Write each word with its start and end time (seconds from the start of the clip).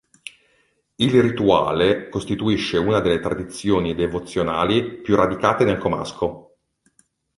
Il 0.95 1.21
rituale 1.21 2.09
costituisce 2.09 2.79
una 2.79 3.01
delle 3.01 3.19
tradizioni 3.19 3.93
devozionali 3.93 4.95
più 4.99 5.15
radicate 5.15 5.63
nel 5.63 5.77
comasco. 5.77 6.55